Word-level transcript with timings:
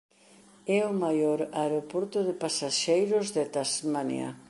É 0.77 0.79
o 0.91 0.93
maior 1.03 1.39
aeroporto 1.61 2.17
de 2.27 2.33
pasaxeiros 2.43 3.25
de 3.35 3.43
Tasmania. 3.55 4.29